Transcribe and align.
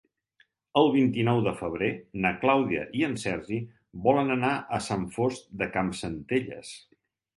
El 0.79 0.87
vint-i-nou 0.95 1.41
de 1.47 1.51
febrer 1.59 1.89
na 2.23 2.31
Clàudia 2.45 2.85
i 3.01 3.05
en 3.09 3.13
Sergi 3.25 3.59
volen 4.07 4.37
anar 4.37 4.55
a 4.79 4.81
Sant 4.89 5.07
Fost 5.19 5.49
de 5.63 5.69
Campsentelles. 5.77 6.73